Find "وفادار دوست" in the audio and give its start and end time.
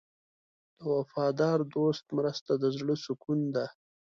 0.95-2.05